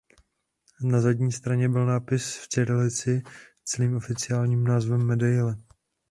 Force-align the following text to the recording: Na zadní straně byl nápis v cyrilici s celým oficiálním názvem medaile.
Na 0.83 1.01
zadní 1.01 1.31
straně 1.31 1.69
byl 1.69 1.85
nápis 1.85 2.37
v 2.37 2.47
cyrilici 2.47 3.21
s 3.55 3.63
celým 3.71 3.95
oficiálním 3.95 4.63
názvem 4.63 5.01
medaile. 5.05 5.55